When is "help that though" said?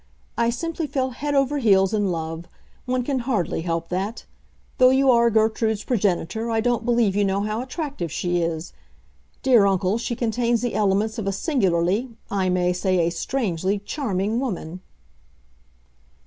3.61-4.89